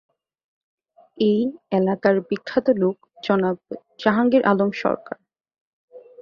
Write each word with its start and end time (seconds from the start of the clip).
এই 1.17 1.39
এলাকার 1.71 2.15
বিখ্যাত 2.29 2.67
লোক 2.77 2.95
জনাব, 3.23 3.57
জাহাঙ্গীর 3.99 4.43
আলম 4.43 4.69
সরকার। 4.81 5.17